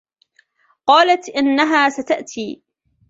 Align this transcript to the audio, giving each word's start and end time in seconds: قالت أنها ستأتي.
قالت 0.85 1.29
أنها 1.29 1.89
ستأتي. 1.89 2.63